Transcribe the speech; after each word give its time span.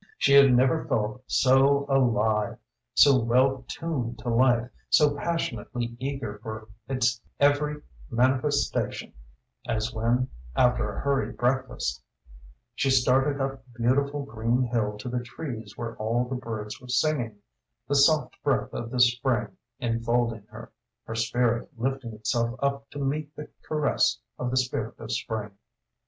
She 0.17 0.33
had 0.33 0.51
never 0.51 0.87
felt 0.87 1.21
so 1.27 1.85
alive, 1.87 2.57
so 2.95 3.19
well 3.19 3.63
tuned 3.67 4.17
to 4.17 4.29
life, 4.29 4.67
so 4.89 5.15
passionately 5.15 5.95
eager 5.99 6.39
for 6.41 6.69
its 6.89 7.21
every 7.39 7.83
manifestation 8.09 9.13
as 9.67 9.93
when, 9.93 10.27
after 10.55 10.91
a 10.91 11.01
hurried 11.01 11.37
breakfast, 11.37 12.01
she 12.73 12.89
started 12.89 13.39
up 13.39 13.63
the 13.73 13.77
beautiful 13.83 14.25
green 14.25 14.63
hill 14.63 14.97
to 14.97 15.07
the 15.07 15.23
trees 15.23 15.77
where 15.77 15.95
all 15.97 16.25
the 16.27 16.33
birds 16.33 16.81
were 16.81 16.87
singing 16.87 17.37
the 17.87 17.93
soft 17.93 18.33
breath 18.41 18.73
of 18.73 18.89
the 18.89 18.99
spring 18.99 19.49
enfolding 19.79 20.47
her, 20.49 20.71
her 21.05 21.13
spirit 21.13 21.69
lifting 21.77 22.13
itself 22.13 22.59
up 22.63 22.89
to 22.89 22.97
meet 22.97 23.35
the 23.35 23.49
caress 23.61 24.19
of 24.39 24.49
the 24.49 24.57
spirit 24.57 24.97
of 24.99 25.11
spring. 25.11 25.51